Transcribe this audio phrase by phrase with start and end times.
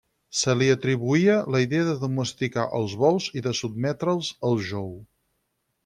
[0.37, 4.91] Se li atribuïa la idea de domesticar els bous i de sotmetre'ls al jou.